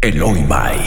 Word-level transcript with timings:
Eloy 0.00 0.44
Mai. 0.44 0.78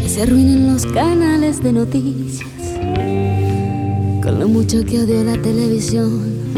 Que 0.00 0.08
se 0.08 0.22
arruinen 0.22 0.72
los 0.72 0.86
canales 0.86 1.60
de 1.64 1.72
noticias 1.72 2.27
que 4.68 5.00
odio 5.00 5.24
la 5.24 5.40
televisión. 5.40 6.52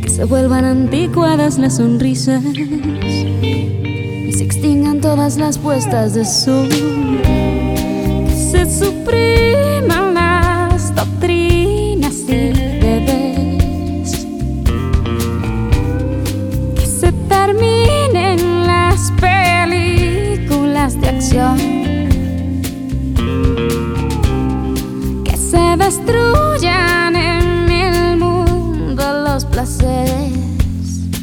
Que 0.00 0.08
se 0.08 0.24
vuelvan 0.24 0.64
anticuadas 0.64 1.58
las 1.58 1.78
sonrisas 1.78 2.44
y 2.44 4.32
se 4.32 4.44
extingan 4.44 5.00
todas 5.00 5.36
las 5.36 5.58
puestas 5.58 6.14
de 6.14 6.24
sol. 6.24 6.68
Que 6.68 8.36
se 8.36 8.84
supriman 8.84 10.14
las 10.14 10.94
doctrinas 10.94 12.14
y 12.28 12.52
deberes. 12.78 14.26
Que 16.76 16.86
se 16.86 17.10
terminen 17.28 18.64
las 18.64 19.12
películas 19.20 21.00
de 21.00 21.08
acción. 21.08 21.71
Destruyan 26.04 27.16
en 27.16 27.70
el 27.70 28.16
mundo 28.16 29.02
los 29.24 29.44
placeres 29.44 30.32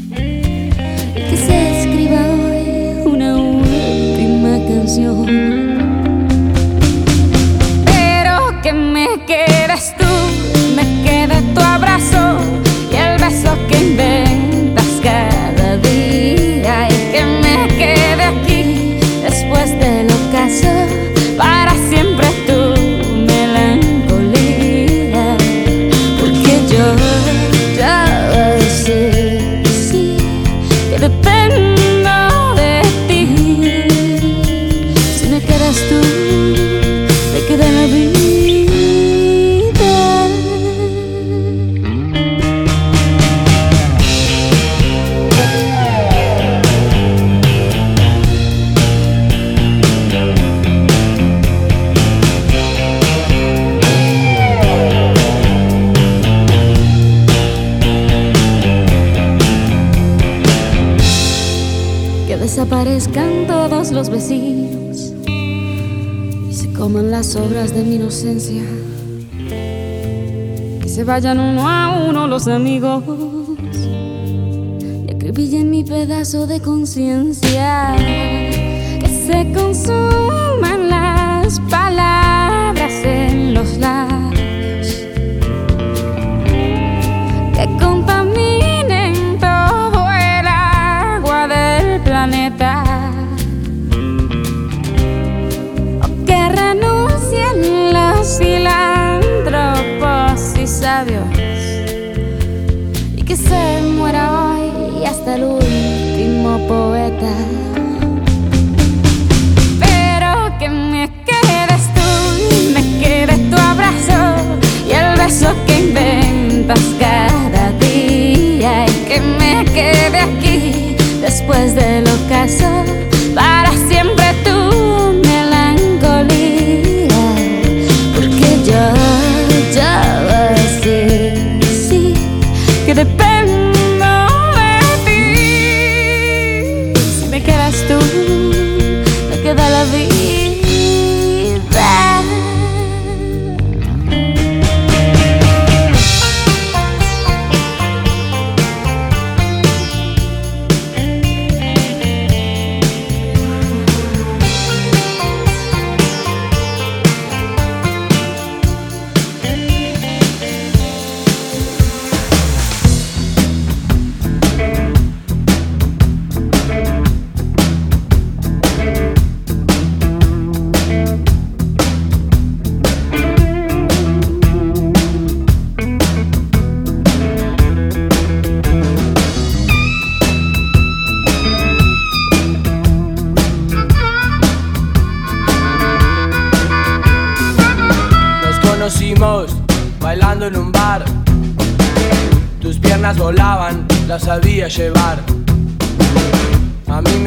que 0.09 1.37
se 1.37 1.79
escriba 1.79 2.19
hoy 2.19 3.01
una 3.05 3.35
última 3.35 4.57
canción. 4.67 5.25
Pero 7.85 8.61
que 8.61 8.73
me 8.73 9.07
quedes 9.25 9.95
tú, 9.97 10.05
me 10.75 10.83
quede 11.03 11.41
tu 11.53 11.61
abrazo 11.61 12.37
y 12.91 12.95
el 12.95 13.19
beso 13.19 13.57
que 13.67 13.77
inventas 13.77 14.87
cada 15.03 15.38
amigos 72.51 73.03
y 75.07 75.11
acribillen 75.11 75.69
mi 75.69 75.83
pedazo 75.83 76.47
de 76.47 76.59
conciencia. 76.61 77.48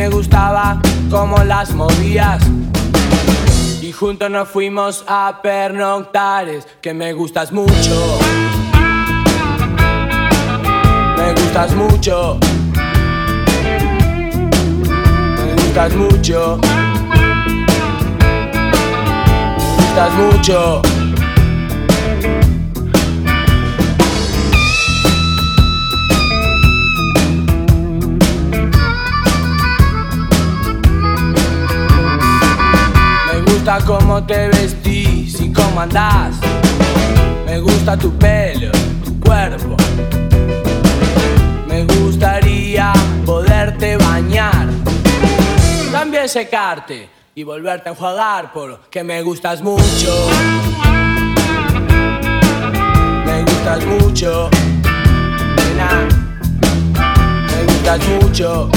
Me 0.02 0.08
gustaba 0.08 0.82
cómo 1.10 1.44
las 1.44 1.72
movías. 1.74 2.42
Y 3.80 3.92
juntos 3.92 4.28
nos 4.30 4.48
fuimos 4.48 5.04
a 5.06 5.38
pernoctares, 5.40 6.66
que 6.80 6.92
me 6.92 7.12
gustas 7.12 7.52
mucho. 7.52 8.18
Me 11.16 11.32
gustas 11.34 11.74
mucho. 11.76 12.40
Me 15.36 15.52
gustas 15.54 15.94
mucho. 15.94 16.58
Me 19.54 19.76
gustas 19.76 20.14
mucho. 20.14 21.01
Gusta 33.62 33.78
cómo 33.86 34.24
te 34.24 34.48
vestís 34.48 35.40
y 35.40 35.52
cómo 35.52 35.82
andás. 35.82 36.34
Me 37.46 37.60
gusta 37.60 37.96
tu 37.96 38.12
pelo, 38.18 38.72
tu 39.04 39.20
cuerpo. 39.20 39.76
Me 41.68 41.84
gustaría 41.84 42.92
poderte 43.24 43.96
bañar. 43.98 44.66
También 45.92 46.28
secarte 46.28 47.08
y 47.36 47.44
volverte 47.44 47.88
a 47.88 47.92
enjuagar 47.92 48.52
porque 48.52 49.04
me 49.04 49.22
gustas 49.22 49.62
mucho. 49.62 50.12
Me 53.24 53.42
gustas 53.42 53.84
mucho. 53.84 54.50
Nena. 55.56 56.08
Me 57.46 57.64
gustas 57.72 58.00
mucho. 58.08 58.68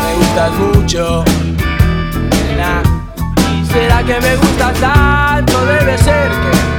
Me 0.00 0.14
gustas 0.16 0.52
mucho. 0.58 1.43
Nena. 3.74 3.76
¿Y 3.76 3.78
será 3.78 4.02
que 4.04 4.20
me 4.20 4.36
gustas 4.36 4.80
tanto? 4.80 5.66
Debe 5.66 5.98
ser 5.98 6.30
que 6.30 6.73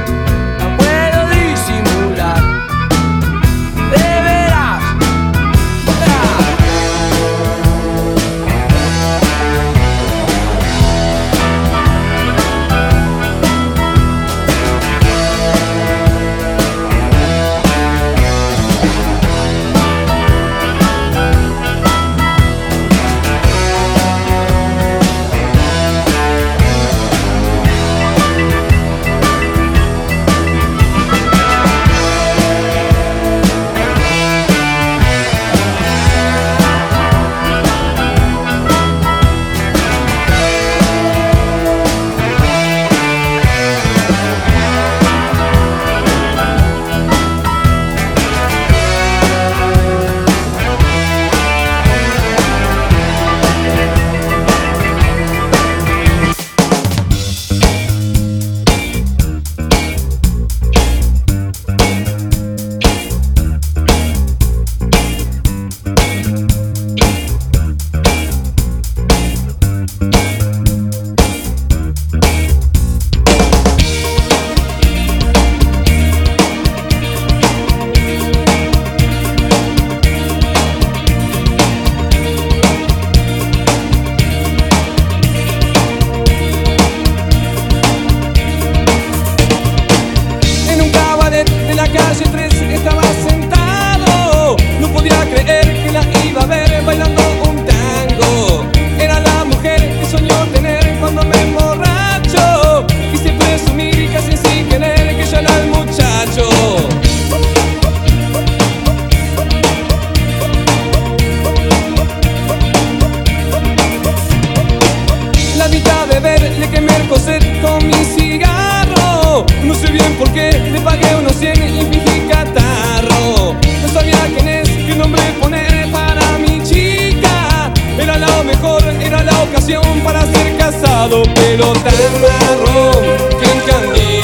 pasión 129.66 130.00
para 130.04 130.24
ser 130.26 130.56
casado, 130.56 131.22
pero 131.34 131.72
tan 131.72 131.94
marrón 132.22 133.04
que 133.40 133.46
encandila. 133.46 134.15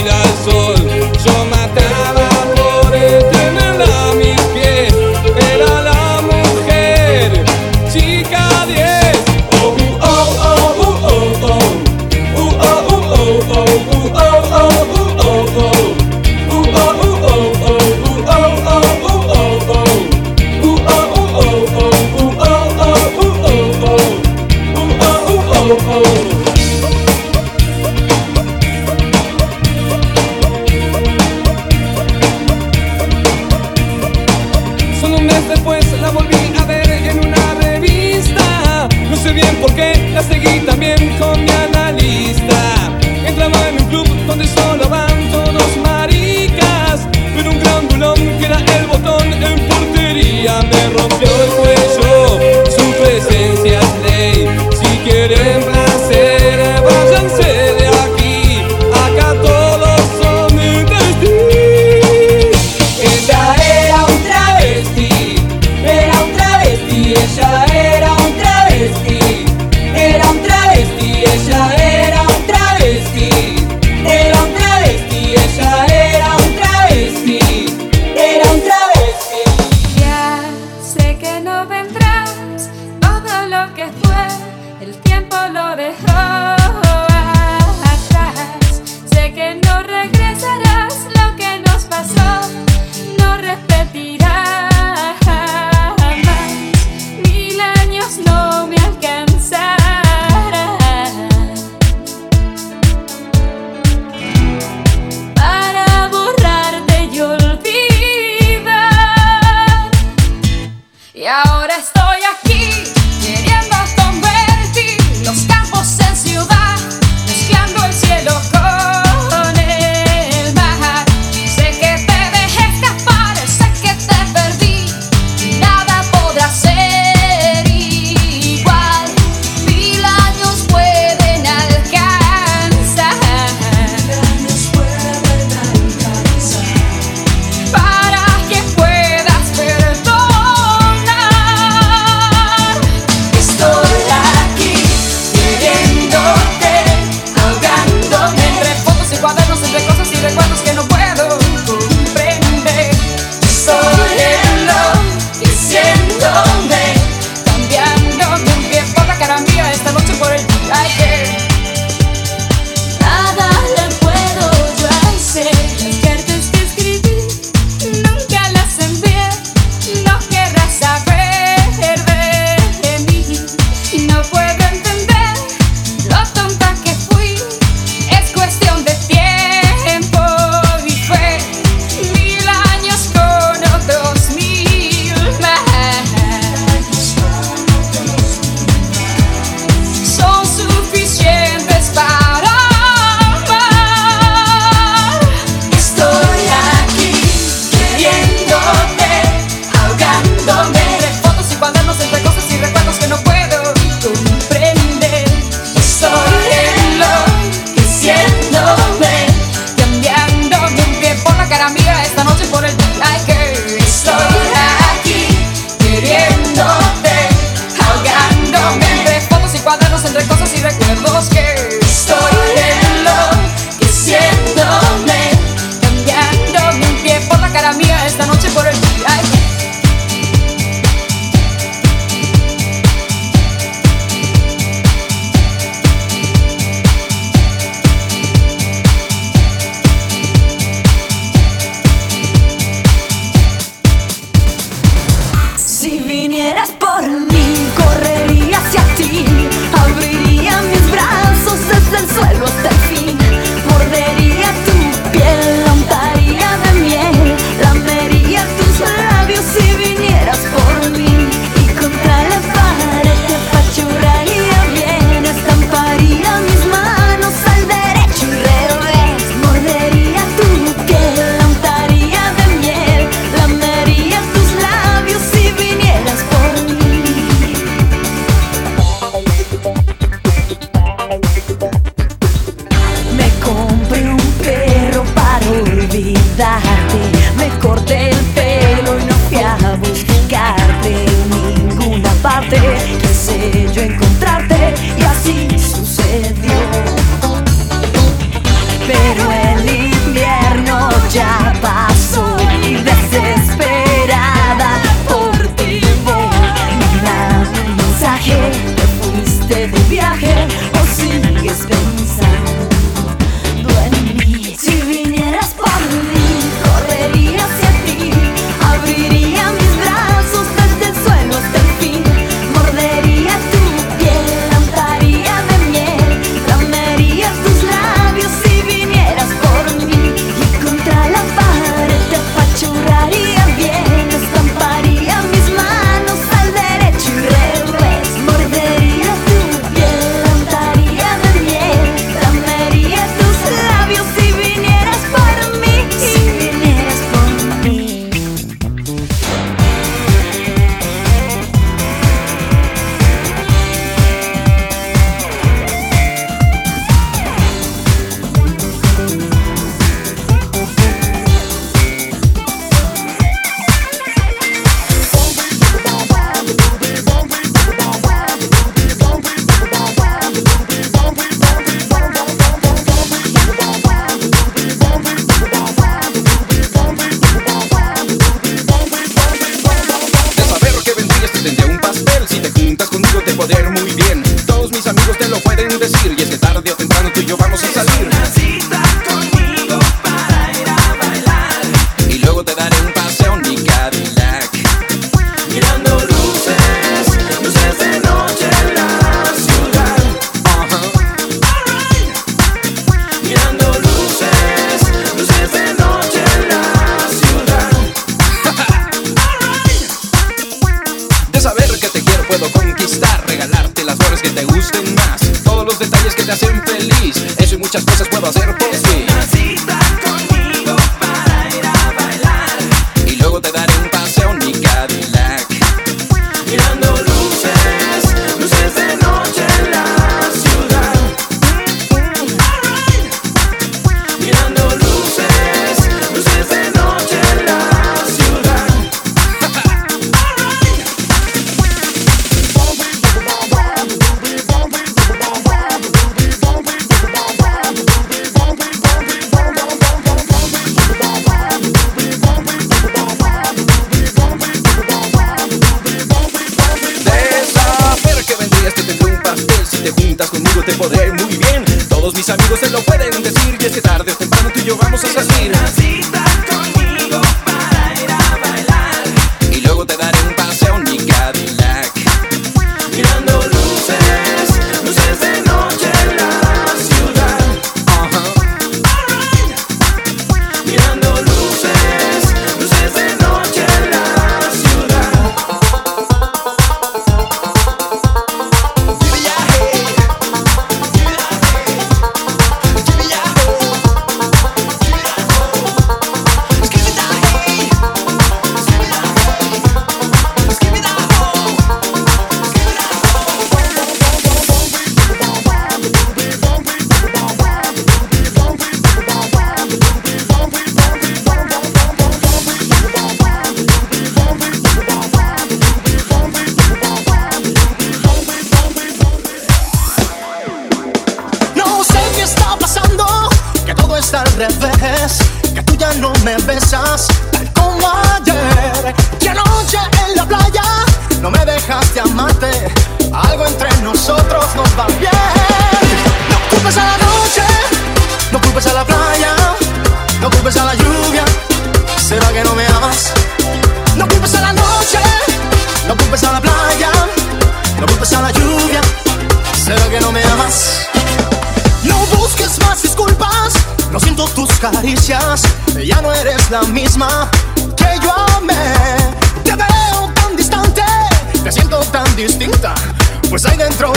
puedo 418.08 418.26
hacer 418.28 418.56
por 418.56 418.81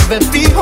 never 0.09 0.23
feel 0.25 0.54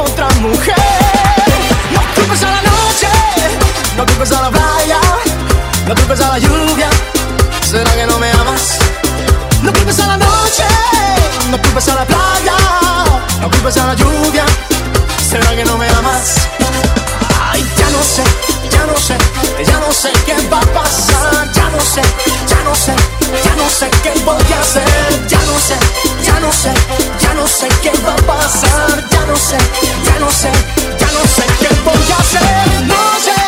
sé, 29.53 29.59
ya 30.05 30.19
no 30.19 30.31
sé, 30.31 30.51
ya 30.99 31.07
no 31.11 31.19
sé 31.27 31.43
qué 31.59 31.69
voy 31.83 32.11
a 32.11 32.17
hacer. 32.17 32.41
No 32.85 33.01
sé, 33.25 33.41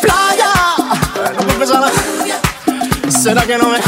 playa. 0.00 0.52
Bueno, 1.14 1.40
pues 1.58 3.22
¿Será 3.22 3.46
que 3.46 3.58
no 3.58 3.68
me? 3.68 3.78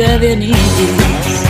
que 0.00 0.16
venís. 0.16 1.49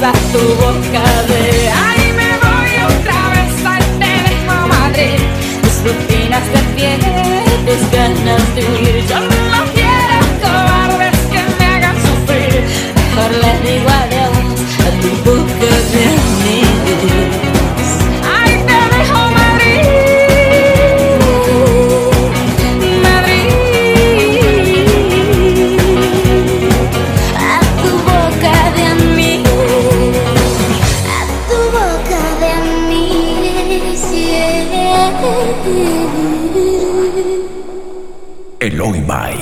besa 0.00 0.12
tu 0.32 0.38
boca 0.38 1.04
de 1.28 1.68
ahí 1.68 2.12
me 2.12 2.30
voy 2.42 2.72
otra 2.84 3.20
vez 3.34 3.66
al 3.66 3.84
teléfono 3.98 4.68
Madrid, 4.68 5.20
tus 5.62 5.84
rutinas 5.84 6.46
de 6.52 6.58
fiesta. 6.74 7.29
Only 38.80 39.02
by. 39.02 39.39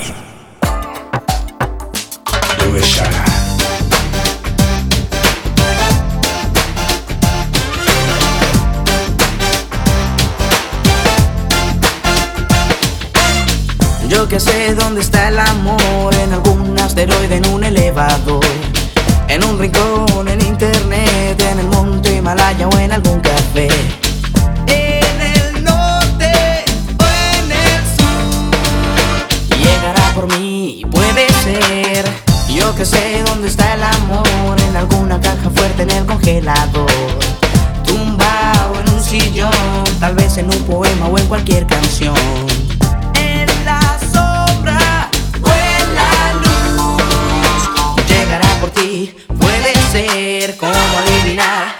ser, 49.91 50.55
cómo 50.57 50.71
adivinar. 50.71 51.78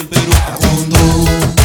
el 0.00 0.06
Perú 0.08 0.32
a. 0.32 1.59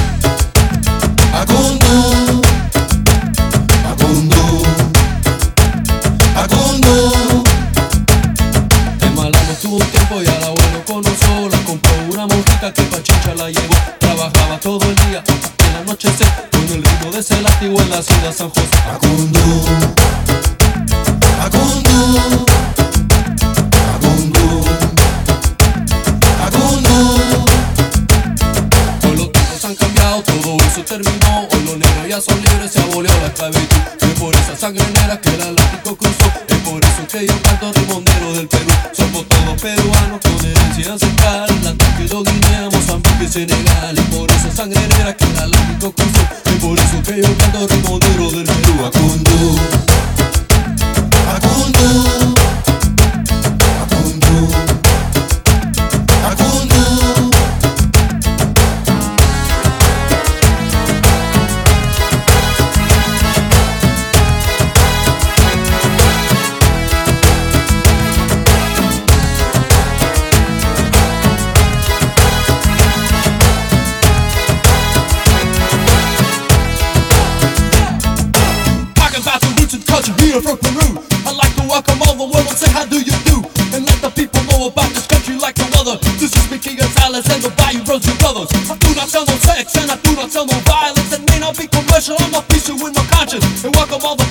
violence 87.16 87.32
and 87.32 87.44
nobody 87.44 87.78
roads 87.90 88.08
and 88.08 88.20
brothers. 88.20 88.50
I 88.70 88.76
do 88.76 88.96
not 88.96 89.08
sell 89.08 89.26
no 89.26 89.36
sex 89.36 89.76
and 89.78 89.92
I 89.92 89.96
do 89.98 90.16
not 90.16 90.32
sell 90.32 90.46
no 90.46 90.58
violence. 90.68 91.14
It 91.14 91.24
may 91.30 91.40
not 91.40 91.58
be 91.58 91.68
commercial, 91.68 92.16
I'm 92.20 92.32
not 92.32 92.48
preaching 92.50 92.76
with 92.82 92.96
my 92.96 93.06
conscience. 93.08 93.64
And 93.64 93.74
welcome 93.76 94.02
all 94.04 94.16
the 94.16 94.28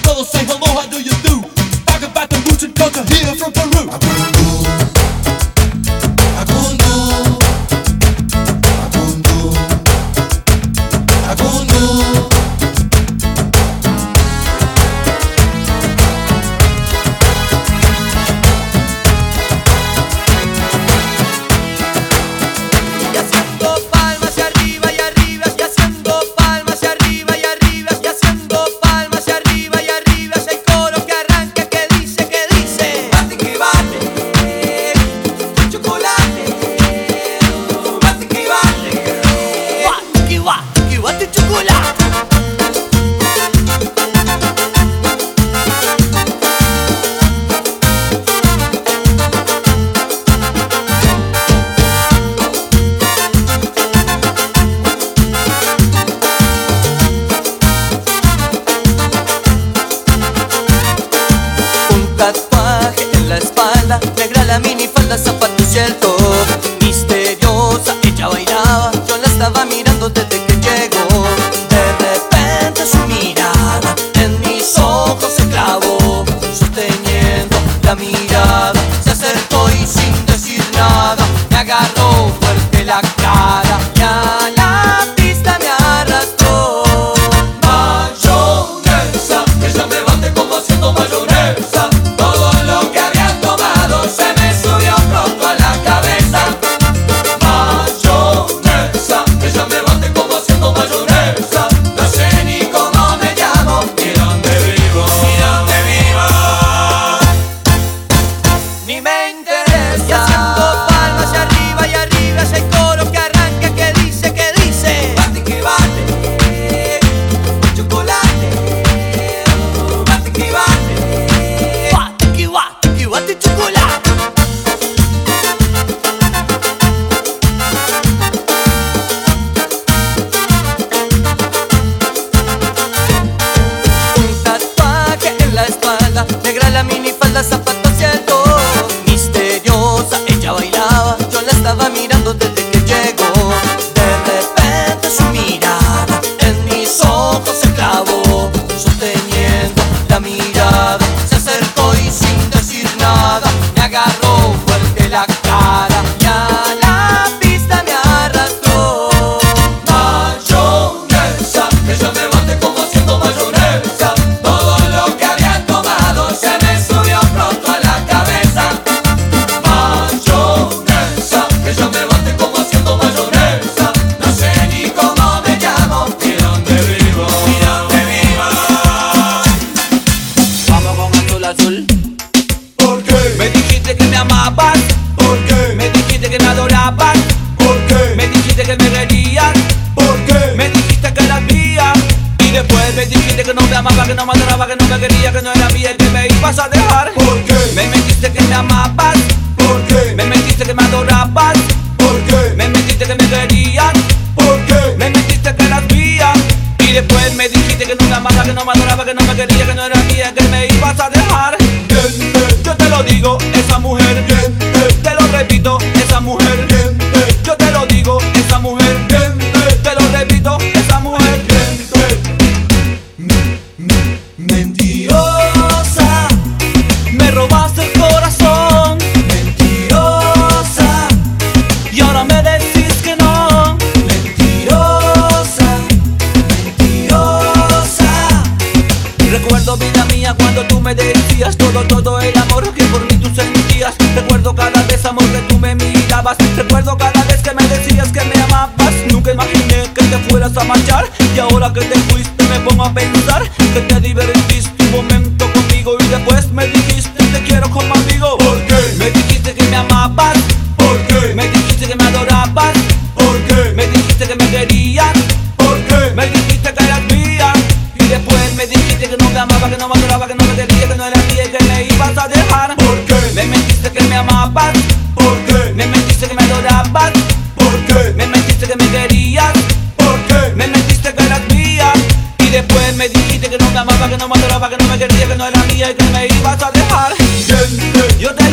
agarró 81.65 82.29
fuerte 82.41 82.85
la 82.85 83.01
cara. 83.17 83.79
Ya, 83.95 84.51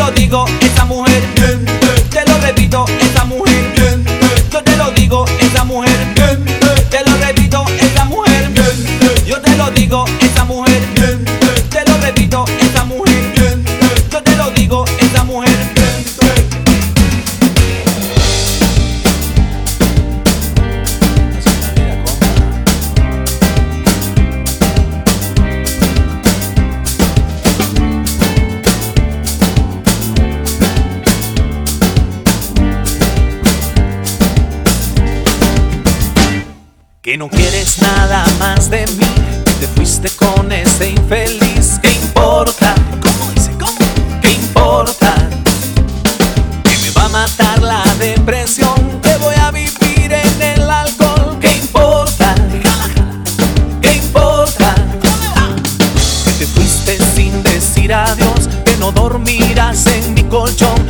lo 0.02 0.12
digo. 0.12 0.61
colchón. 60.32 60.81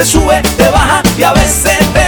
te 0.00 0.06
sube, 0.06 0.40
te 0.56 0.66
baja 0.70 1.02
y 1.18 1.22
a 1.22 1.32
veces 1.34 1.78
te 1.92 1.99